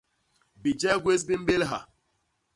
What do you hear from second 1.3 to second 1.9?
mbélha.